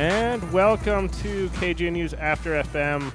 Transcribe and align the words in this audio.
And 0.00 0.50
welcome 0.50 1.10
to 1.10 1.50
KGNU's 1.50 2.14
After 2.14 2.52
FM 2.62 3.12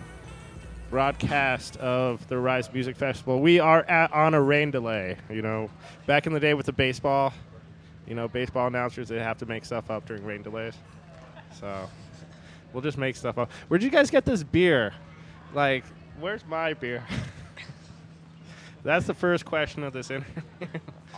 broadcast 0.91 1.77
of 1.77 2.27
the 2.27 2.35
Arise 2.35 2.71
Music 2.71 2.95
Festival. 2.95 3.41
We 3.41 3.59
are 3.59 3.81
at, 3.85 4.13
on 4.13 4.35
a 4.35 4.41
rain 4.41 4.69
delay. 4.69 5.17
You 5.31 5.41
know, 5.41 5.71
back 6.05 6.27
in 6.27 6.33
the 6.33 6.39
day 6.39 6.53
with 6.53 6.67
the 6.67 6.73
baseball, 6.73 7.33
you 8.05 8.13
know, 8.13 8.27
baseball 8.27 8.67
announcers 8.67 9.07
they 9.07 9.17
have 9.17 9.39
to 9.39 9.47
make 9.47 9.65
stuff 9.65 9.89
up 9.89 10.05
during 10.05 10.23
rain 10.23 10.43
delays. 10.43 10.75
So 11.59 11.89
we'll 12.71 12.83
just 12.83 12.99
make 12.99 13.15
stuff 13.15 13.39
up. 13.39 13.51
Where'd 13.67 13.81
you 13.81 13.89
guys 13.89 14.11
get 14.11 14.23
this 14.23 14.43
beer? 14.43 14.93
Like, 15.55 15.85
where's 16.19 16.45
my 16.45 16.75
beer? 16.75 17.03
That's 18.83 19.07
the 19.07 19.15
first 19.15 19.43
question 19.43 19.81
of 19.81 19.91
this 19.91 20.11
interview. 20.11 20.43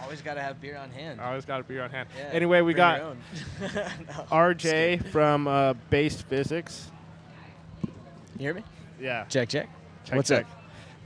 Always 0.03 0.21
got 0.21 0.35
to 0.35 0.41
have 0.41 0.61
beer 0.61 0.77
on 0.77 0.89
hand. 0.91 1.19
Always 1.19 1.45
got 1.45 1.61
a 1.61 1.63
beer 1.63 1.83
on 1.83 1.89
hand. 1.89 2.07
Yeah, 2.17 2.29
anyway, 2.31 2.61
we 2.61 2.73
got. 2.73 3.15
RJ 4.29 5.05
from 5.09 5.47
uh, 5.47 5.73
Bass 5.89 6.21
Physics. 6.21 6.89
You 7.83 7.89
hear 8.39 8.53
me? 8.53 8.63
Yeah. 8.99 9.25
Check, 9.25 9.49
check. 9.49 9.69
Check, 10.05 10.15
What's 10.15 10.29
check. 10.29 10.45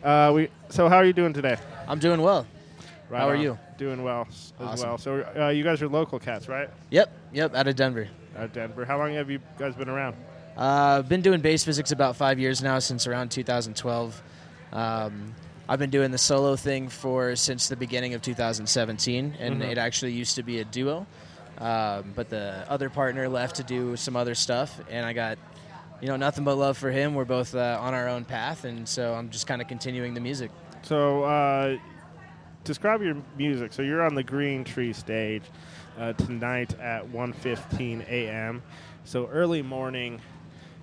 Uh, 0.04 0.32
we. 0.36 0.50
So 0.70 0.90
how 0.90 0.98
are 0.98 1.06
you 1.06 1.14
doing 1.14 1.34
today? 1.34 1.58
I'm 1.88 2.00
doing 2.00 2.22
well. 2.22 2.46
How 3.10 3.28
are 3.28 3.36
you? 3.36 3.58
Doing 3.78 4.04
well 4.04 4.28
as 4.30 4.54
Awesome. 4.60 4.88
well. 4.90 4.98
So 4.98 5.26
uh, 5.38 5.50
you 5.50 5.64
guys 5.64 5.82
are 5.82 5.90
local 5.90 6.20
cats, 6.20 6.48
right? 6.48 6.70
Yep, 6.92 7.12
yep, 7.34 7.56
out 7.56 7.68
of 7.68 7.76
Denver. 7.76 8.08
Out 8.38 8.46
of 8.46 8.54
Denver. 8.54 8.86
How 8.86 8.98
long 8.98 9.14
have 9.14 9.30
you 9.30 9.40
guys 9.58 9.76
been 9.76 9.90
around? 9.90 10.16
Uh, 10.56 10.98
I've 11.00 11.10
been 11.10 11.22
doing 11.22 11.42
bass 11.42 11.64
physics 11.64 11.92
about 11.92 12.16
five 12.16 12.40
years 12.40 12.62
now, 12.62 12.80
since 12.80 13.08
around 13.08 13.30
2012. 13.32 14.22
Um, 14.72 15.36
I've 15.72 15.80
been 15.80 15.90
doing 15.90 16.12
the 16.12 16.18
solo 16.18 16.58
thing 16.58 16.90
for 16.90 17.34
since 17.38 17.70
the 17.70 17.78
beginning 17.78 18.14
of 18.14 18.22
2017, 18.22 19.38
and 19.40 19.62
Mhm. 19.62 19.72
it 19.72 19.78
actually 19.78 20.12
used 20.12 20.36
to 20.36 20.44
be 20.44 20.60
a 20.60 20.66
duo. 20.66 21.08
Um, 21.60 22.12
but 22.14 22.28
the 22.30 22.66
other 22.68 22.90
partner 22.90 23.30
left 23.30 23.56
to 23.56 23.64
do 23.64 23.96
some 23.96 24.18
other 24.18 24.36
stuff, 24.36 24.82
and 24.90 25.06
I 25.06 25.14
got, 25.14 25.38
you 26.02 26.10
know, 26.10 26.18
nothing 26.18 26.44
but 26.44 26.56
love 26.58 26.78
for 26.78 26.92
him. 26.92 27.16
We're 27.16 27.24
both 27.24 27.56
uh, 27.56 27.78
on 27.80 27.94
our 27.94 28.10
own 28.10 28.26
path, 28.26 28.66
and 28.66 28.86
so 28.86 29.14
I'm 29.14 29.30
just 29.30 29.48
kind 29.48 29.62
of 29.62 29.70
continuing 29.70 30.14
the 30.14 30.20
music. 30.20 30.52
So 30.82 31.24
uh, 31.24 31.78
describe 32.66 33.02
your 33.02 33.16
music. 33.38 33.72
So 33.72 33.82
you're 33.82 34.02
on 34.02 34.14
the 34.14 34.24
Green 34.24 34.66
Tree 34.66 34.92
stage 34.92 35.44
uh, 35.98 36.12
tonight 36.12 36.78
at 36.82 37.08
1:15 37.08 38.02
a.m. 38.10 38.62
So 39.06 39.28
early 39.28 39.62
morning. 39.62 40.20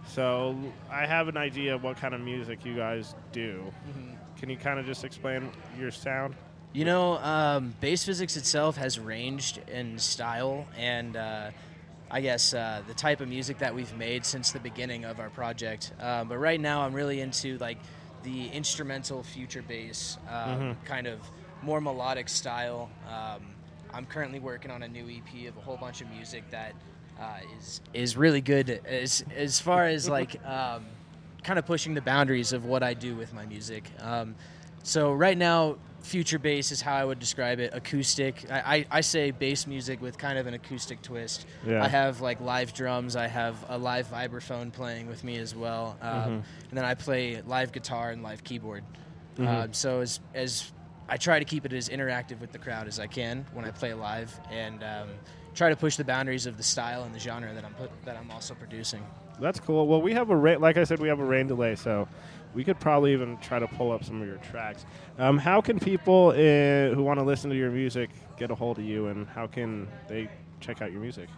So 0.06 0.56
I 0.90 1.04
have 1.04 1.28
an 1.28 1.36
idea 1.36 1.74
of 1.74 1.82
what 1.82 1.98
kind 1.98 2.14
of 2.14 2.22
music 2.22 2.64
you 2.64 2.74
guys 2.74 3.14
do. 3.32 3.70
Can 4.38 4.50
you 4.50 4.56
kind 4.56 4.78
of 4.78 4.86
just 4.86 5.04
explain 5.04 5.50
your 5.78 5.90
sound? 5.90 6.34
You 6.72 6.84
know, 6.84 7.18
um, 7.18 7.74
bass 7.80 8.04
physics 8.04 8.36
itself 8.36 8.76
has 8.76 8.98
ranged 8.98 9.60
in 9.68 9.98
style 9.98 10.66
and 10.76 11.16
uh, 11.16 11.50
I 12.10 12.20
guess 12.20 12.54
uh, 12.54 12.82
the 12.86 12.94
type 12.94 13.20
of 13.20 13.28
music 13.28 13.58
that 13.58 13.74
we've 13.74 13.94
made 13.96 14.24
since 14.24 14.52
the 14.52 14.60
beginning 14.60 15.04
of 15.04 15.18
our 15.18 15.30
project. 15.30 15.92
Um, 16.00 16.28
but 16.28 16.38
right 16.38 16.60
now, 16.60 16.82
I'm 16.82 16.94
really 16.94 17.20
into 17.20 17.58
like 17.58 17.78
the 18.22 18.48
instrumental 18.48 19.22
future 19.22 19.62
bass, 19.62 20.18
um, 20.28 20.34
Mhm. 20.60 20.76
kind 20.84 21.06
of 21.06 21.20
more 21.62 21.80
melodic 21.80 22.28
style. 22.28 22.90
Um, 23.08 23.42
I'm 23.92 24.06
currently 24.06 24.38
working 24.38 24.70
on 24.70 24.82
a 24.82 24.88
new 24.88 25.08
EP 25.08 25.46
of 25.48 25.56
a 25.56 25.60
whole 25.60 25.76
bunch 25.76 26.00
of 26.02 26.10
music 26.10 26.48
that 26.50 26.74
uh, 27.18 27.38
is 27.58 27.80
is 27.94 28.16
really 28.16 28.40
good 28.40 28.70
as 28.86 29.24
as 29.34 29.58
far 29.58 29.86
as 29.86 30.08
like 30.08 30.36
um, 30.46 30.84
kind 31.44 31.58
of 31.58 31.66
pushing 31.66 31.94
the 31.94 32.02
boundaries 32.02 32.52
of 32.52 32.64
what 32.64 32.82
I 32.82 32.94
do 32.94 33.14
with 33.14 33.32
my 33.32 33.46
music. 33.46 33.90
Um, 34.00 34.34
so 34.82 35.12
right 35.12 35.36
now, 35.36 35.76
future 36.02 36.38
bass 36.38 36.70
is 36.72 36.80
how 36.80 36.94
I 36.94 37.04
would 37.04 37.18
describe 37.18 37.58
it. 37.60 37.74
Acoustic. 37.74 38.46
I, 38.50 38.76
I, 38.76 38.86
I 38.90 39.00
say 39.00 39.30
bass 39.30 39.66
music 39.66 40.00
with 40.00 40.16
kind 40.16 40.38
of 40.38 40.46
an 40.46 40.54
acoustic 40.54 41.02
twist. 41.02 41.46
Yeah. 41.66 41.82
I 41.84 41.88
have 41.88 42.20
like 42.20 42.40
live 42.40 42.72
drums. 42.72 43.16
I 43.16 43.26
have 43.26 43.56
a 43.68 43.76
live 43.76 44.08
vibraphone 44.10 44.72
playing 44.72 45.06
with 45.08 45.24
me 45.24 45.36
as 45.38 45.54
well, 45.54 45.96
um, 46.00 46.10
Mhm. 46.10 46.26
and 46.70 46.72
then 46.72 46.84
I 46.84 46.94
play 46.94 47.42
live 47.42 47.72
guitar 47.72 48.10
and 48.10 48.22
live 48.22 48.44
keyboard. 48.44 48.84
Mhm. 49.36 49.46
Um, 49.48 49.72
so 49.72 50.00
as 50.00 50.20
as 50.34 50.72
I 51.08 51.16
try 51.16 51.38
to 51.38 51.44
keep 51.44 51.64
it 51.66 51.72
as 51.72 51.88
interactive 51.88 52.38
with 52.40 52.52
the 52.52 52.58
crowd 52.58 52.86
as 52.86 52.98
I 53.00 53.06
can 53.06 53.46
when 53.52 53.64
I 53.64 53.70
play 53.70 53.92
live, 53.94 54.38
and 54.50 54.82
um, 54.82 55.08
try 55.58 55.68
to 55.68 55.76
push 55.76 55.96
the 55.96 56.04
boundaries 56.04 56.46
of 56.46 56.56
the 56.56 56.62
style 56.62 57.02
and 57.02 57.12
the 57.12 57.18
genre 57.18 57.52
that 57.52 57.64
I'm 57.64 57.74
put, 57.74 57.90
that 58.04 58.16
I'm 58.16 58.30
also 58.30 58.54
producing. 58.54 59.04
That's 59.40 59.58
cool. 59.58 59.86
Well, 59.88 60.00
we 60.00 60.12
have 60.14 60.30
a 60.30 60.36
rain, 60.36 60.60
like 60.60 60.76
I 60.76 60.84
said, 60.84 61.00
we 61.00 61.08
have 61.08 61.18
a 61.18 61.24
rain 61.24 61.48
delay, 61.48 61.74
so 61.74 62.08
we 62.54 62.62
could 62.64 62.78
probably 62.78 63.12
even 63.12 63.36
try 63.38 63.58
to 63.58 63.66
pull 63.66 63.90
up 63.90 64.04
some 64.04 64.22
of 64.22 64.26
your 64.28 64.38
tracks. 64.38 64.86
Um, 65.18 65.36
how 65.36 65.60
can 65.60 65.78
people 65.80 66.28
uh, 66.28 66.94
who 66.94 67.02
want 67.02 67.18
to 67.18 67.24
listen 67.24 67.50
to 67.50 67.56
your 67.56 67.70
music 67.70 68.10
get 68.36 68.50
a 68.50 68.54
hold 68.54 68.78
of 68.78 68.84
you, 68.84 69.08
and 69.08 69.26
how 69.26 69.48
can 69.48 69.88
they 70.08 70.30
check 70.60 70.80
out 70.80 70.92
your 70.92 71.00
music? 71.00 71.28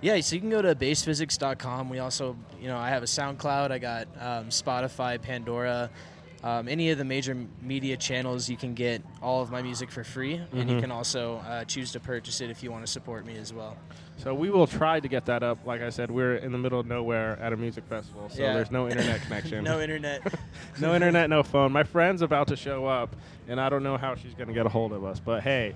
Yeah, 0.00 0.20
so 0.20 0.34
you 0.34 0.40
can 0.40 0.50
go 0.50 0.60
to 0.60 0.74
bassphysics.com. 0.74 1.88
We 1.88 1.98
also, 1.98 2.36
you 2.60 2.68
know, 2.68 2.76
I 2.76 2.90
have 2.90 3.02
a 3.02 3.06
SoundCloud. 3.06 3.70
I 3.70 3.78
got 3.78 4.08
um, 4.18 4.48
Spotify, 4.48 5.20
Pandora, 5.20 5.90
um, 6.46 6.68
any 6.68 6.90
of 6.90 6.98
the 6.98 7.04
major 7.04 7.36
media 7.60 7.96
channels. 7.96 8.48
You 8.48 8.56
can 8.56 8.74
get 8.74 9.02
all 9.20 9.42
of 9.42 9.50
my 9.50 9.62
music 9.62 9.90
for 9.90 10.04
free, 10.04 10.40
and 10.52 10.70
you 10.70 10.76
Mhm. 10.76 10.80
can 10.80 10.90
also 10.92 11.38
uh, 11.38 11.64
choose 11.64 11.90
to 11.92 12.00
purchase 12.00 12.40
it 12.40 12.50
if 12.50 12.62
you 12.62 12.70
want 12.70 12.86
to 12.86 12.90
support 12.92 13.26
me 13.26 13.36
as 13.36 13.52
well. 13.52 13.76
So 14.16 14.32
we 14.32 14.48
will 14.50 14.66
try 14.68 15.00
to 15.00 15.08
get 15.08 15.26
that 15.26 15.42
up. 15.42 15.58
Like 15.66 15.82
I 15.82 15.90
said, 15.90 16.08
we're 16.10 16.36
in 16.36 16.52
the 16.52 16.58
middle 16.58 16.78
of 16.78 16.86
nowhere 16.86 17.36
at 17.40 17.52
a 17.52 17.56
music 17.56 17.84
festival, 17.88 18.28
so 18.28 18.42
Yeah. 18.42 18.54
there's 18.54 18.70
no 18.70 18.88
internet 18.88 19.22
connection. 19.22 19.64
no 19.72 19.80
internet. 19.80 20.22
no 20.80 20.94
internet, 20.94 21.28
no 21.28 21.42
phone. 21.42 21.72
My 21.72 21.82
friend's 21.82 22.22
about 22.22 22.46
to 22.48 22.56
show 22.56 22.86
up, 22.86 23.16
and 23.48 23.60
I 23.60 23.68
don't 23.68 23.82
know 23.82 23.96
how 23.96 24.14
she's 24.14 24.34
going 24.34 24.48
to 24.48 24.54
get 24.54 24.66
a 24.66 24.70
hold 24.70 24.92
of 24.92 25.04
us. 25.04 25.18
But 25.18 25.42
hey, 25.42 25.74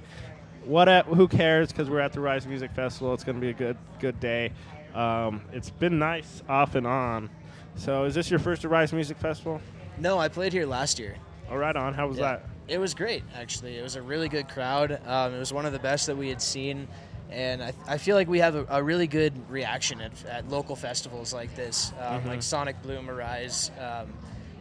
what? 0.65 0.89
At, 0.89 1.07
who 1.07 1.27
cares? 1.27 1.69
Because 1.69 1.91
we're 1.91 2.01
at 2.01 2.13
the 2.13 2.21
Arise 2.21 2.47
Music 2.47 2.71
Festival. 2.71 3.13
It's 3.13 3.25
going 3.25 3.37
to 3.37 3.41
be 3.41 3.51
a 3.51 3.55
good, 3.55 3.77
good 3.99 4.21
day. 4.21 4.53
Um, 4.95 5.43
it's 5.53 5.71
been 5.71 5.99
nice 5.99 6.43
off 6.49 6.77
and 6.77 6.87
on. 6.87 7.29
So, 7.77 8.05
is 8.05 8.15
this 8.15 8.31
your 8.31 8.39
first 8.41 8.65
Arise 8.65 8.93
Music 8.93 9.17
Festival? 9.19 9.61
No, 9.99 10.19
I 10.19 10.29
played 10.29 10.53
here 10.53 10.67
last 10.67 10.99
year. 10.99 11.17
All 11.51 11.59
right, 11.59 11.75
on. 11.75 11.95
How 11.95 12.07
was 12.07 12.19
Yeah. 12.19 12.33
that? 12.33 12.47
It 12.69 12.79
was 12.79 12.95
great, 12.95 13.25
actually. 13.35 13.77
It 13.77 13.83
was 13.83 13.97
a 13.97 14.03
really 14.03 14.29
good 14.29 14.49
crowd. 14.49 15.01
Um, 15.07 15.35
it 15.35 15.39
was 15.39 15.53
one 15.53 15.67
of 15.67 15.73
the 15.73 15.79
best 15.81 16.07
that 16.07 16.17
we 16.17 16.29
had 16.29 16.41
seen. 16.41 16.87
And 17.31 17.63
I, 17.63 17.73
I 17.87 17.99
feel 17.99 18.17
like 18.17 18.29
we 18.29 18.39
have 18.41 18.55
a, 18.55 18.67
a 18.71 18.83
really 18.83 19.07
good 19.07 19.33
reaction 19.51 20.01
at, 20.01 20.13
at 20.27 20.49
local 20.49 20.75
festivals 20.77 21.33
like 21.33 21.55
this, 21.57 21.93
um, 22.01 22.23
Mhm. 22.23 22.27
like 22.27 22.43
Sonic 22.43 22.81
Bloom, 22.83 23.09
Arise. 23.11 23.71
Um, 23.81 24.13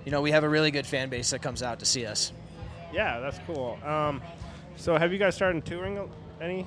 you 0.06 0.12
know, 0.12 0.22
we 0.22 0.32
have 0.32 0.44
a 0.44 0.50
really 0.50 0.72
good 0.72 0.86
fan 0.88 1.10
base 1.10 1.30
that 1.32 1.42
comes 1.42 1.62
out 1.64 1.80
to 1.80 1.86
see 1.86 2.06
us. 2.06 2.32
Yeah, 2.94 3.20
that's 3.20 3.40
cool. 3.46 3.78
Um, 3.86 4.22
so, 4.76 4.98
have 4.98 5.12
you 5.14 5.20
guys 5.20 5.36
started 5.36 5.66
touring 5.66 6.10
any? 6.42 6.66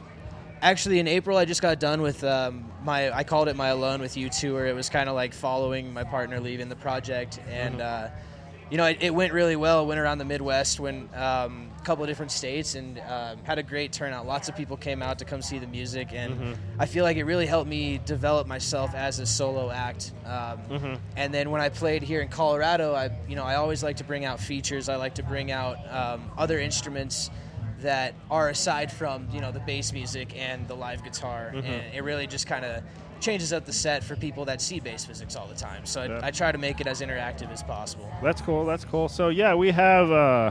Actually, 0.60 1.00
in 1.00 1.08
April, 1.08 1.36
I 1.36 1.44
just 1.44 1.62
got 1.62 1.80
done 1.80 2.02
with 2.02 2.22
um, 2.22 2.70
my. 2.84 3.10
I 3.16 3.24
called 3.24 3.48
it 3.48 3.56
my 3.56 3.68
Alone 3.68 4.00
with 4.00 4.16
You 4.16 4.28
tour. 4.28 4.66
It 4.66 4.74
was 4.76 4.88
kind 4.88 5.08
of 5.08 5.16
like 5.16 5.34
following 5.34 5.92
my 5.92 6.04
partner 6.04 6.38
leaving 6.38 6.68
the 6.68 6.76
project, 6.76 7.40
and 7.48 7.80
uh, 7.80 8.08
you 8.72 8.78
know, 8.78 8.86
it, 8.86 8.96
it 9.02 9.14
went 9.14 9.34
really 9.34 9.54
well. 9.54 9.86
Went 9.86 10.00
around 10.00 10.16
the 10.16 10.24
Midwest, 10.24 10.80
went 10.80 11.14
um, 11.14 11.68
a 11.78 11.84
couple 11.84 12.04
of 12.04 12.08
different 12.08 12.32
states, 12.32 12.74
and 12.74 12.98
um, 13.00 13.36
had 13.44 13.58
a 13.58 13.62
great 13.62 13.92
turnout. 13.92 14.26
Lots 14.26 14.48
of 14.48 14.56
people 14.56 14.78
came 14.78 15.02
out 15.02 15.18
to 15.18 15.26
come 15.26 15.42
see 15.42 15.58
the 15.58 15.66
music, 15.66 16.14
and 16.14 16.40
Mhm. 16.40 16.56
I 16.78 16.86
feel 16.86 17.04
like 17.04 17.18
it 17.18 17.24
really 17.24 17.44
helped 17.44 17.68
me 17.68 18.00
develop 18.06 18.46
myself 18.46 18.94
as 18.94 19.18
a 19.18 19.26
solo 19.26 19.70
act. 19.70 20.12
Um, 20.24 20.58
Mhm. 20.70 20.98
And 21.16 21.34
then 21.34 21.50
when 21.50 21.60
I 21.60 21.68
played 21.68 22.02
here 22.02 22.22
in 22.22 22.28
Colorado, 22.28 22.94
I 22.94 23.10
you 23.28 23.36
know 23.36 23.44
I 23.44 23.56
always 23.56 23.82
like 23.84 23.98
to 23.98 24.04
bring 24.04 24.24
out 24.24 24.40
features. 24.40 24.88
I 24.88 24.96
like 24.96 25.16
to 25.16 25.22
bring 25.22 25.52
out 25.52 25.76
um, 25.92 26.30
other 26.38 26.58
instruments 26.58 27.30
that 27.82 28.14
are 28.30 28.48
aside 28.48 28.90
from 28.90 29.28
you 29.32 29.40
know 29.40 29.52
the 29.52 29.60
bass 29.60 29.92
music 29.92 30.36
and 30.36 30.66
the 30.68 30.74
live 30.74 31.02
guitar, 31.04 31.52
Mhm. 31.54 31.64
and 31.64 31.94
it 31.94 32.02
really 32.02 32.26
just 32.26 32.46
kind 32.46 32.64
of 32.64 32.82
changes 33.20 33.52
up 33.52 33.64
the 33.64 33.72
set 33.72 34.02
for 34.02 34.16
people 34.16 34.44
that 34.46 34.60
see 34.60 34.80
bass 34.80 35.04
physics 35.04 35.36
all 35.36 35.46
the 35.46 35.54
time. 35.54 35.86
So 35.86 36.18
I, 36.22 36.28
I 36.28 36.30
try 36.32 36.50
to 36.50 36.58
make 36.58 36.80
it 36.80 36.86
as 36.88 37.00
interactive 37.00 37.52
as 37.52 37.62
possible. 37.62 38.10
That's 38.22 38.40
cool. 38.40 38.64
That's 38.64 38.84
cool. 38.84 39.08
So 39.08 39.28
yeah, 39.28 39.54
we 39.54 39.70
have 39.70 40.10
uh, 40.10 40.50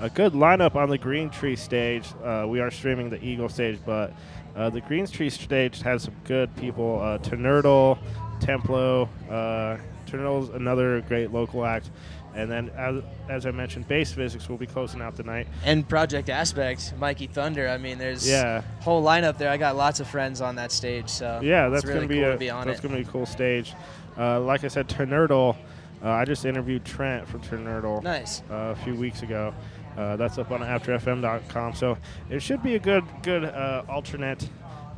a 0.00 0.10
good 0.10 0.32
lineup 0.32 0.74
on 0.74 0.88
the 0.88 0.98
Green 0.98 1.30
Tree 1.30 1.54
stage. 1.56 2.08
Uh, 2.24 2.46
we 2.48 2.58
are 2.60 2.70
streaming 2.72 3.08
the 3.10 3.22
Eagle 3.24 3.48
stage, 3.48 3.78
but 3.86 4.12
uh, 4.58 4.68
the 4.70 4.80
Green 4.82 5.06
Tree 5.06 5.30
stage 5.30 5.80
has 5.82 6.02
some 6.02 6.14
good 6.24 6.54
people. 6.56 7.00
Uh, 7.00 7.18
Templo. 7.18 9.08
Uh, 9.30 9.76
Tnertle's 10.06 10.48
another 10.50 11.00
great 11.02 11.32
local 11.32 11.64
act. 11.64 11.90
And 12.34 12.50
then, 12.50 12.70
as, 12.76 13.02
as 13.28 13.46
I 13.46 13.50
mentioned, 13.50 13.88
Bass 13.88 14.12
Physics 14.12 14.48
will 14.48 14.56
be 14.58 14.66
closing 14.66 15.00
out 15.02 15.16
the 15.16 15.22
night. 15.22 15.48
And 15.64 15.88
Project 15.88 16.30
Aspect, 16.30 16.94
Mikey 16.98 17.26
Thunder. 17.26 17.68
I 17.68 17.78
mean, 17.78 17.98
there's 17.98 18.28
Yeah. 18.28 18.62
whole 18.80 19.02
lineup 19.02 19.38
there. 19.38 19.50
I 19.50 19.56
got 19.56 19.76
lots 19.76 19.98
of 20.00 20.06
friends 20.08 20.40
on 20.40 20.54
that 20.56 20.70
stage, 20.70 21.08
so 21.08 21.40
Yeah, 21.42 21.68
that's 21.68 21.84
really 21.84 21.96
gonna 22.00 22.08
be 22.08 22.14
cool 22.20 22.28
a 22.28 22.32
to 22.32 22.38
be 22.38 22.50
on 22.50 22.66
that's 22.66 22.78
it. 22.78 22.82
gonna 22.82 22.96
be 22.96 23.02
a 23.02 23.12
cool 23.12 23.26
stage. 23.26 23.74
Uh, 24.16 24.40
like 24.40 24.62
I 24.64 24.68
said, 24.68 24.88
Tnertle. 24.88 25.56
Uh, 26.02 26.10
I 26.10 26.24
just 26.24 26.44
interviewed 26.44 26.84
Trent 26.84 27.26
from 27.26 27.40
Ternerdle. 27.40 28.02
Nice. 28.04 28.42
uh, 28.50 28.72
a 28.72 28.76
few 28.76 28.94
weeks 28.94 29.22
ago. 29.22 29.52
Uh, 29.98 30.14
that's 30.14 30.38
up 30.38 30.52
on 30.52 30.60
afterfm.com. 30.60 31.74
So 31.74 31.98
it 32.30 32.40
should 32.40 32.62
be 32.62 32.76
a 32.76 32.78
good, 32.78 33.04
good 33.22 33.44
uh, 33.44 33.82
alternate. 33.88 34.48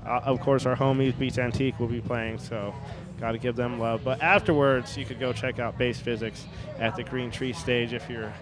Uh, 0.05 0.20
of 0.25 0.41
course, 0.41 0.67
our 0.67 0.76
homies 0.76 1.19
Beats 1.19 1.38
Antique 1.38 1.81
will 1.81 1.87
be 1.88 2.02
playing, 2.02 2.38
so 2.38 2.75
got 3.19 3.32
to 3.32 3.38
give 3.38 3.56
them 3.56 3.79
love. 3.79 4.02
But 4.05 4.20
afterwards, 4.23 4.97
you 4.99 5.06
could 5.06 5.19
go 5.19 5.32
check 5.32 5.58
out 5.58 5.79
Bass 5.79 5.99
Physics 5.99 6.47
at 6.79 6.97
the 6.97 7.02
Green 7.02 7.31
Tree 7.31 7.55
stage 7.55 7.94
if 7.94 8.11
you're 8.11 8.32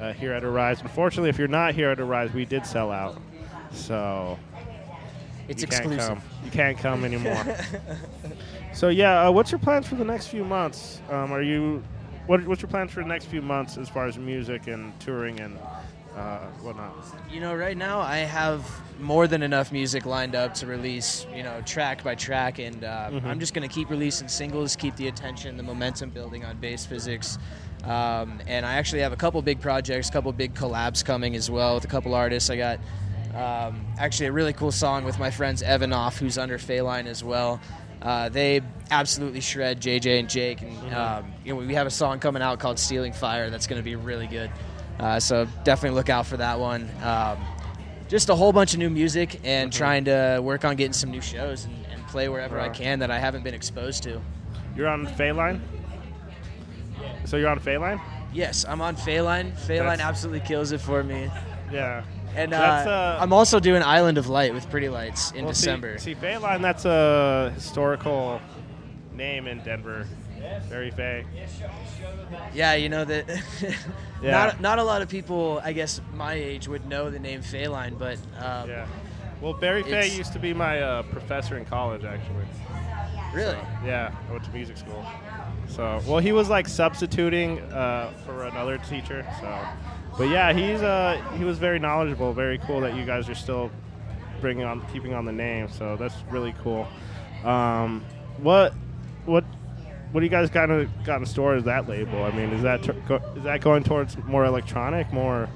uh, 0.00 0.14
here 0.14 0.32
at 0.32 0.42
Arise. 0.42 0.80
Unfortunately, 0.80 1.28
if 1.28 1.38
you're 1.38 1.48
not 1.48 1.74
here 1.74 1.90
at 1.90 2.00
Arise, 2.00 2.32
we 2.32 2.46
did 2.46 2.64
sell 2.64 2.90
out. 2.90 3.20
So 3.72 4.38
It's 5.48 5.60
you 5.60 5.68
can't 5.68 5.84
exclusive. 5.84 6.08
come. 6.08 6.22
You 6.44 6.50
can't 6.50 6.78
come 6.78 7.04
anymore. 7.04 7.44
so 8.72 8.88
yeah, 8.88 9.26
uh, 9.26 9.30
what's 9.30 9.50
your 9.50 9.58
plans 9.58 9.86
for 9.86 9.96
the 9.96 10.04
next 10.04 10.28
few 10.28 10.44
months? 10.44 11.02
Um, 11.10 11.30
are 11.32 11.42
you 11.42 11.82
what, 12.26 12.44
what's 12.46 12.60
your 12.60 12.70
plans 12.70 12.90
for 12.90 13.00
the 13.00 13.08
next 13.08 13.26
few 13.26 13.40
months 13.40 13.76
as 13.78 13.88
far 13.88 14.06
as 14.06 14.18
music 14.18 14.66
and 14.66 14.98
touring 14.98 15.38
and 15.40 15.58
uh, 16.16 16.38
whatnot? 16.62 16.94
You 17.30 17.40
know, 17.40 17.54
right 17.54 17.76
now 17.76 18.00
I 18.00 18.18
have 18.18 18.64
more 18.98 19.26
than 19.26 19.42
enough 19.42 19.70
music 19.72 20.06
lined 20.06 20.34
up 20.34 20.54
to 20.54 20.66
release, 20.66 21.26
you 21.34 21.42
know, 21.42 21.60
track 21.66 22.02
by 22.02 22.14
track, 22.14 22.58
and 22.58 22.82
uh, 22.84 23.10
Mhm. 23.10 23.24
I'm 23.26 23.38
just 23.40 23.52
going 23.54 23.68
to 23.68 23.72
keep 23.74 23.90
releasing 23.90 24.26
singles, 24.28 24.74
keep 24.76 24.96
the 24.96 25.08
attention, 25.08 25.56
the 25.56 25.62
momentum 25.62 26.10
building 26.10 26.44
on 26.44 26.56
bass 26.56 26.86
physics. 26.86 27.38
Um, 27.84 28.40
and 28.46 28.64
I 28.64 28.74
actually 28.74 29.02
have 29.02 29.12
a 29.12 29.16
couple 29.16 29.40
big 29.42 29.60
projects, 29.60 30.08
a 30.08 30.12
couple 30.12 30.32
big 30.32 30.54
collabs 30.54 31.04
coming 31.04 31.36
as 31.36 31.50
well 31.50 31.74
with 31.74 31.84
a 31.84 31.88
couple 31.88 32.14
artists. 32.14 32.48
I 32.50 32.56
got 32.56 32.80
um, 33.34 33.84
actually 33.98 34.26
a 34.26 34.32
really 34.32 34.54
cool 34.54 34.72
song 34.72 35.04
with 35.04 35.18
my 35.18 35.30
friends 35.30 35.62
Evanoff, 35.62 36.16
who's 36.18 36.38
under 36.38 36.56
Feyline 36.58 37.06
as 37.06 37.22
well. 37.22 37.60
Uh, 38.00 38.28
they 38.30 38.60
absolutely 38.90 39.40
shred 39.40 39.80
JJ 39.80 40.20
and 40.20 40.28
Jake, 40.30 40.62
and 40.62 40.94
um, 40.94 41.32
you 41.44 41.52
know 41.54 41.60
we 41.60 41.74
have 41.74 41.86
a 41.86 41.90
song 41.90 42.18
coming 42.18 42.40
out 42.42 42.58
called 42.58 42.78
"Stealing 42.78 43.12
Fire" 43.12 43.50
that's 43.50 43.66
going 43.66 43.78
to 43.80 43.84
be 43.84 43.94
really 43.96 44.26
good. 44.26 44.50
Uh, 44.98 45.20
so 45.20 45.46
definitely 45.64 45.96
look 45.96 46.08
out 46.08 46.26
for 46.26 46.36
that 46.38 46.58
one. 46.58 46.88
Um, 47.02 47.38
just 48.08 48.28
a 48.28 48.34
whole 48.34 48.52
bunch 48.52 48.72
of 48.72 48.78
new 48.78 48.88
music 48.90 49.40
and 49.44 49.72
trying 49.72 50.04
to 50.04 50.40
work 50.42 50.64
on 50.64 50.76
getting 50.76 50.92
some 50.92 51.10
new 51.10 51.20
shows 51.20 51.64
and, 51.64 51.74
and 51.92 52.06
play 52.06 52.28
wherever 52.28 52.58
I 52.60 52.68
can 52.68 53.00
that 53.00 53.10
I 53.10 53.18
haven't 53.18 53.42
been 53.44 53.54
exposed 53.54 54.02
to. 54.04 54.20
You're 54.76 54.88
on 54.88 55.06
Feyline. 55.06 55.60
So 57.24 57.36
you're 57.36 57.48
on 57.50 57.60
Feyline? 57.60 58.00
Yes, 58.32 58.64
I'm 58.68 58.80
on. 58.80 58.96
Feyline 58.96 59.54
That's- 59.66 60.00
absolutely 60.00 60.40
kills 60.46 60.72
it 60.72 60.80
for 60.80 61.02
me. 61.02 61.30
Yeah. 61.72 62.04
And 62.34 62.52
uh, 62.52 62.56
uh, 62.58 63.18
I'm 63.20 63.32
also 63.32 63.58
doing 63.60 63.82
Island 63.82 64.18
of 64.18 64.28
Light 64.28 64.52
with 64.52 64.68
Pretty 64.70 64.88
Lights 64.90 65.30
in 65.32 65.44
Well, 65.44 65.52
December. 65.54 65.98
See, 65.98 66.14
Feyline, 66.14 66.60
that's 66.60 66.84
a 66.84 67.50
historical 67.54 68.40
name 69.14 69.46
in 69.46 69.60
Denver. 69.60 70.06
Very 70.68 70.90
fey. 70.90 71.24
Yeah, 72.54 72.74
you 72.74 72.88
know 72.88 73.04
that. 73.04 73.26
Yeah. 74.22 74.30
Not 74.30 74.60
not 74.62 74.78
a 74.78 74.82
lot 74.82 75.02
of 75.02 75.10
people, 75.10 75.60
I 75.62 75.74
guess, 75.74 76.00
my 76.14 76.32
age 76.32 76.68
would 76.68 76.88
know 76.88 77.10
the 77.10 77.18
name 77.18 77.42
Feyline, 77.42 77.98
but 77.98 78.16
um, 78.42 78.68
Yeah. 78.68 78.86
Well, 79.42 79.52
Barry 79.52 79.82
Fey 79.82 80.08
used 80.16 80.32
to 80.32 80.38
be 80.38 80.54
my 80.54 80.80
uh, 80.80 81.02
professor 81.02 81.58
in 81.58 81.66
college, 81.66 82.02
actually. 82.02 82.46
really, 83.34 83.58
Yeah, 83.84 84.14
I 84.26 84.32
went 84.32 84.44
to 84.44 84.50
music 84.52 84.78
school. 84.78 85.04
So, 85.68 86.00
well, 86.06 86.18
he 86.18 86.32
was 86.32 86.48
like 86.48 86.66
substituting 86.66 87.60
uh, 87.60 88.10
for 88.24 88.44
another 88.44 88.78
teacher. 88.78 89.26
So, 89.40 89.58
but 90.16 90.30
yeah, 90.30 90.54
he's 90.54 90.80
uh, 90.80 91.22
he 91.36 91.44
was 91.44 91.58
very 91.58 91.78
knowledgeable. 91.78 92.32
Very 92.32 92.56
cool 92.56 92.80
that 92.80 92.96
you 92.96 93.04
guys 93.04 93.28
are 93.28 93.34
still 93.34 93.70
bringing 94.40 94.64
on, 94.64 94.84
keeping 94.92 95.12
on 95.12 95.26
the 95.26 95.32
name. 95.32 95.68
So 95.68 95.96
that's 95.96 96.16
really 96.30 96.54
cool. 96.62 96.88
Um, 97.44 98.04
what, 98.38 98.72
what, 99.24 99.44
what 100.12 100.20
do 100.20 100.26
you 100.26 100.30
guys 100.30 100.50
got 100.50 100.70
in, 100.70 100.90
got 101.04 101.20
in 101.20 101.26
store 101.26 101.54
as 101.54 101.64
that 101.64 101.88
label? 101.88 102.22
I 102.24 102.30
mean, 102.30 102.50
is 102.50 102.62
that 102.62 102.82
go, 103.06 103.16
is 103.36 103.44
that 103.44 103.60
going 103.60 103.82
towards 103.84 104.16
more 104.24 104.44
electronic, 104.44 105.12
more, 105.12 105.48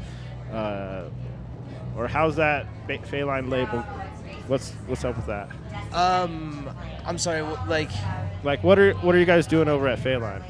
uh, 0.52 1.04
or 1.96 2.08
how's 2.08 2.36
that 2.36 2.66
Ba- 2.86 2.98
Feyline 2.98 3.48
label? 3.50 3.80
What's 4.46 4.72
what's 4.86 5.04
up 5.04 5.16
with 5.16 5.26
that? 5.26 5.48
um, 5.92 6.68
I'm 7.04 7.18
sorry, 7.18 7.42
like, 7.68 7.90
Like, 8.44 8.62
what 8.64 8.78
are 8.78 8.92
what 8.94 9.14
are 9.14 9.18
you 9.18 9.24
guys 9.24 9.46
doing 9.46 9.68
over 9.68 9.86
at 9.88 9.98
Feyline? 9.98 10.42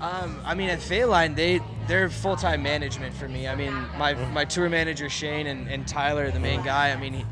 um, 0.00 0.38
I 0.44 0.54
mean, 0.54 0.68
at 0.68 0.80
Feyline, 0.80 1.34
they 1.34 1.60
they're 1.88 2.10
full 2.10 2.36
time 2.36 2.62
management 2.62 3.14
for 3.14 3.28
me. 3.28 3.48
I 3.48 3.54
mean, 3.54 3.72
my 3.98 4.14
Mm-hmm. 4.14 4.34
my 4.34 4.44
tour 4.44 4.68
manager 4.68 5.08
Shane 5.08 5.46
and, 5.46 5.68
and 5.68 5.86
Tyler, 5.88 6.30
the 6.30 6.40
main 6.40 6.62
guy. 6.62 6.90
I 6.92 6.96
mean, 6.96 7.14
he, 7.14 7.24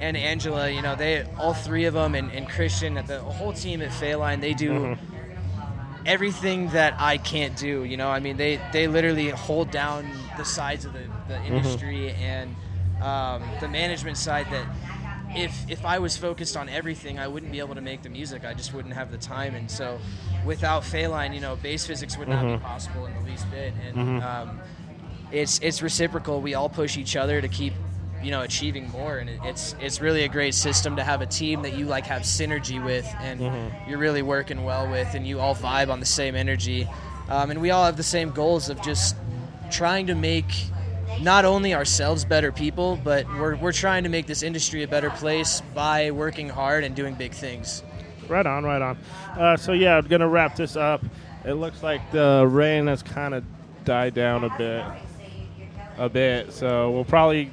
and 0.00 0.16
Angela, 0.16 0.68
you 0.70 0.82
know, 0.82 0.96
they 0.96 1.24
all 1.38 1.54
three 1.54 1.84
of 1.84 1.94
them, 1.94 2.14
and, 2.14 2.32
and 2.32 2.48
Christian, 2.48 2.96
at 2.96 3.06
the 3.06 3.20
whole 3.20 3.52
team 3.52 3.82
at 3.82 3.90
Feyline, 3.90 4.40
they 4.40 4.54
do. 4.54 4.70
Mhm. 4.70 4.98
Everything 6.06 6.68
that 6.68 6.94
I 6.98 7.18
can't 7.18 7.56
do. 7.56 7.84
You 7.84 7.96
know, 7.96 8.08
I 8.08 8.20
mean, 8.20 8.36
they 8.36 8.58
they 8.72 8.88
literally 8.88 9.28
hold 9.30 9.70
down 9.70 10.10
the 10.36 10.44
sides 10.44 10.84
of 10.84 10.92
the, 10.92 11.00
the 11.28 11.34
Mm-hmm. 11.34 11.54
industry 11.56 12.12
and 12.12 12.54
um, 13.02 13.42
the 13.60 13.68
management 13.68 14.16
side. 14.16 14.46
That 14.50 14.66
if 15.36 15.70
if 15.70 15.84
I 15.84 15.98
was 15.98 16.16
focused 16.16 16.56
on 16.56 16.68
everything, 16.68 17.18
I 17.18 17.28
wouldn't 17.28 17.52
be 17.52 17.58
able 17.60 17.74
to 17.74 17.80
make 17.80 18.02
the 18.02 18.08
music. 18.08 18.44
I 18.44 18.54
just 18.54 18.72
wouldn't 18.72 18.94
have 18.94 19.10
the 19.10 19.18
time. 19.18 19.54
And 19.54 19.70
so, 19.70 19.98
without 20.44 20.82
Feyline, 20.82 21.34
you 21.34 21.40
know, 21.40 21.56
bass 21.56 21.86
physics 21.86 22.16
would 22.16 22.28
not 22.28 22.44
Mhm. 22.44 22.58
be 22.58 22.64
possible 22.64 23.06
in 23.06 23.14
the 23.14 23.30
least 23.30 23.50
bit. 23.50 23.74
And 23.86 23.96
Mhm. 23.96 24.22
um, 24.22 24.60
it's 25.30 25.58
it's 25.60 25.82
reciprocal. 25.82 26.40
We 26.40 26.54
all 26.54 26.68
push 26.70 26.96
each 26.96 27.14
other 27.14 27.40
to 27.40 27.48
keep 27.48 27.74
you 28.22 28.30
know 28.30 28.42
achieving 28.42 28.88
more 28.90 29.18
and 29.18 29.30
it's 29.44 29.74
it's 29.80 30.00
really 30.00 30.24
a 30.24 30.28
great 30.28 30.54
system 30.54 30.96
to 30.96 31.02
have 31.02 31.20
a 31.22 31.26
team 31.26 31.62
that 31.62 31.74
you 31.74 31.86
like 31.86 32.06
have 32.06 32.22
synergy 32.22 32.82
with 32.84 33.06
and 33.20 33.40
Mhm. 33.40 33.88
you're 33.88 33.98
really 33.98 34.22
working 34.22 34.62
well 34.64 34.88
with 34.90 35.14
and 35.14 35.26
you 35.26 35.40
all 35.40 35.54
vibe 35.54 35.90
on 35.90 36.00
the 36.00 36.06
same 36.06 36.34
energy 36.36 36.86
um, 37.28 37.50
and 37.50 37.60
we 37.60 37.70
all 37.70 37.84
have 37.84 37.96
the 37.96 38.02
same 38.02 38.30
goals 38.30 38.68
of 38.68 38.80
just 38.82 39.16
trying 39.70 40.06
to 40.08 40.14
make 40.14 40.52
not 41.22 41.44
only 41.44 41.72
ourselves 41.74 42.24
better 42.24 42.52
people 42.52 42.98
but 43.02 43.26
we're, 43.38 43.56
we're 43.56 43.72
trying 43.72 44.02
to 44.04 44.08
make 44.10 44.26
this 44.26 44.42
industry 44.42 44.82
a 44.82 44.88
better 44.88 45.10
place 45.10 45.62
by 45.74 46.10
working 46.10 46.48
hard 46.48 46.84
and 46.84 46.94
doing 46.94 47.14
big 47.14 47.32
things 47.32 47.82
Right 48.28 48.46
on, 48.46 48.62
right 48.62 48.80
on. 48.80 48.96
Uh, 49.36 49.56
so 49.56 49.72
yeah, 49.72 49.96
I'm 49.96 50.06
gonna 50.06 50.28
wrap 50.28 50.54
this 50.54 50.76
up. 50.76 51.02
It 51.44 51.54
looks 51.54 51.82
like 51.82 52.12
the 52.12 52.46
rain 52.48 52.86
has 52.86 53.02
kind 53.02 53.34
of 53.34 53.42
died 53.84 54.14
down 54.14 54.44
a 54.44 54.56
bit, 54.56 54.84
a 55.98 56.08
bit. 56.08 56.52
So 56.52 56.92
we'll 56.92 57.04
probably. 57.04 57.50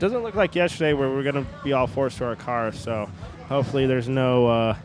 It 0.00 0.04
doesn't 0.08 0.22
look 0.22 0.34
like 0.34 0.54
yesterday 0.54 0.94
where 0.94 1.10
we're 1.10 1.22
gonna 1.22 1.44
be 1.62 1.74
all 1.74 1.86
forced 1.86 2.16
to 2.16 2.24
our 2.24 2.34
cars. 2.34 2.78
So 2.78 3.06
hopefully 3.50 3.86
there's 3.86 4.08
no 4.08 4.46
uh, 4.46 4.76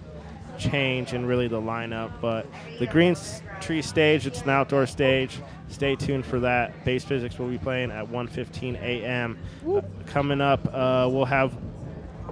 change 0.58 1.14
in 1.14 1.26
really 1.26 1.48
the 1.48 1.62
lineup. 1.62 2.12
But 2.20 2.46
the 2.80 2.86
Green 2.86 3.16
Tree 3.62 3.82
stage, 3.82 4.28
it's 4.28 4.42
an 4.42 4.50
outdoor 4.50 4.86
stage. 4.86 5.40
Stay 5.70 5.96
tuned 5.96 6.26
for 6.26 6.42
that. 6.42 6.84
Bass 6.84 7.06
Physics 7.06 7.40
will 7.40 7.48
be 7.48 7.58
playing 7.58 7.92
at 7.92 8.06
1:15 8.06 8.76
a.m. 8.82 9.38
Uh, 9.66 9.84
coming 10.06 10.42
up, 10.42 10.68
uh, 10.74 11.08
we'll 11.10 11.24
have 11.24 11.58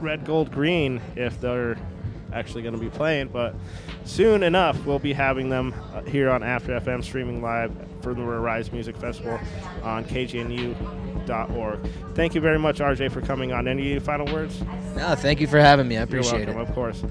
red, 0.01 0.25
gold, 0.25 0.51
green 0.51 0.99
if 1.15 1.39
they're 1.39 1.77
actually 2.33 2.63
going 2.63 2.75
to 2.75 2.81
be 2.81 2.89
playing. 2.89 3.29
But 3.29 3.55
soon 4.03 4.43
enough, 4.43 4.85
we'll 4.85 4.99
be 4.99 5.13
having 5.13 5.47
them 5.47 5.73
uh, 5.93 6.01
here 6.01 6.29
on 6.29 6.43
After 6.43 6.77
FM 6.77 7.01
streaming 7.01 7.41
live 7.41 7.71
for 8.01 8.13
the 8.13 8.23
Arise 8.23 8.73
Music 8.73 8.97
Festival 8.97 9.39
on 9.83 10.03
Thank 12.13 12.35
you 12.35 12.41
very 12.41 12.59
much, 12.59 12.79
RJ, 12.79 13.11
for 13.11 13.21
coming 13.21 13.51
on. 13.51 13.67
Any 13.67 13.99
final 13.99 14.31
words? 14.33 14.61
no 14.95 15.15
thank 15.15 15.41
you 15.41 15.47
for 15.47 15.59
having 15.59 15.87
me 15.87 15.95
i 15.95 15.99
You're 15.99 16.03
appreciate 16.03 16.47
welcome, 16.47 16.57
it 16.59 16.69
of 16.69 16.75
course. 16.75 17.03